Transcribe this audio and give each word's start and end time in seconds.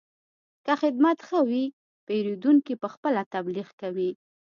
که 0.65 0.73
خدمت 0.81 1.17
ښه 1.27 1.39
وي، 1.49 1.65
پیرودونکی 2.05 2.73
پخپله 2.83 3.21
تبلیغ 3.33 3.67
کوي. 3.81 4.11